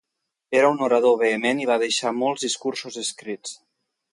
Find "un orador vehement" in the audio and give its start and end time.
0.75-1.61